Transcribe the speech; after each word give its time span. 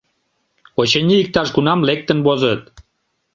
Очыни, 0.79 1.15
иктаж-кунам 1.23 1.79
лектын 1.87 2.19
возыт. 2.25 2.61